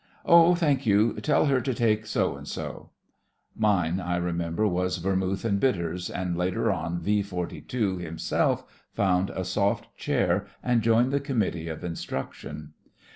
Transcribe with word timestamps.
"Oh, 0.25 0.55
thank 0.55 0.87
you. 0.87 1.13
Tell 1.21 1.45
her 1.45 1.61
to 1.61 1.75
take 1.75 2.07
so 2.07 2.35
and 2.35 2.47
so."... 2.47 2.89
Mine, 3.55 3.99
I 3.99 4.15
remember, 4.15 4.67
was 4.67 4.97
vermouth 4.97 5.45
and 5.45 5.59
bitters, 5.59 6.09
and 6.09 6.35
later 6.35 6.71
on 6.71 6.97
V. 6.97 7.21
42 7.21 7.97
himself 7.99 8.65
found 8.95 9.29
a 9.29 9.45
soft 9.45 9.95
chair 9.95 10.47
and 10.63 10.81
joined 10.81 11.11
the 11.11 11.19
committee 11.19 11.67
of 11.67 11.83
instruction. 11.83 12.73